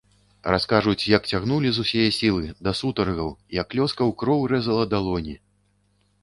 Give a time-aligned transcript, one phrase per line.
[0.53, 5.37] Раскажуць, як цягнулі з усяе сілы, да сутаргаў, як лёска ў кроў рэзала далоні.